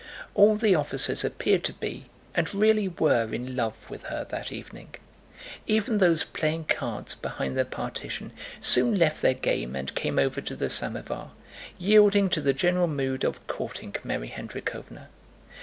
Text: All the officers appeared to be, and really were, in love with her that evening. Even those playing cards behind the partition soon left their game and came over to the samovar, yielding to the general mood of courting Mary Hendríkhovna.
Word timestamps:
All 0.33 0.55
the 0.55 0.73
officers 0.73 1.23
appeared 1.23 1.63
to 1.65 1.73
be, 1.73 2.07
and 2.33 2.51
really 2.55 2.87
were, 2.87 3.31
in 3.31 3.55
love 3.55 3.91
with 3.91 4.05
her 4.05 4.25
that 4.31 4.51
evening. 4.51 4.95
Even 5.67 5.99
those 5.99 6.23
playing 6.23 6.63
cards 6.63 7.13
behind 7.13 7.55
the 7.55 7.65
partition 7.65 8.31
soon 8.61 8.97
left 8.97 9.21
their 9.21 9.35
game 9.35 9.75
and 9.75 9.93
came 9.93 10.17
over 10.17 10.41
to 10.41 10.55
the 10.55 10.71
samovar, 10.71 11.33
yielding 11.77 12.29
to 12.31 12.41
the 12.41 12.51
general 12.51 12.87
mood 12.87 13.23
of 13.23 13.45
courting 13.45 13.95
Mary 14.03 14.29
Hendríkhovna. 14.35 15.05